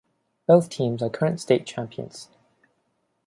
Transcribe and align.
Both 0.47 0.69
teams 0.69 1.03
are 1.03 1.11
current 1.11 1.39
state 1.39 1.63
champions. 1.67 2.29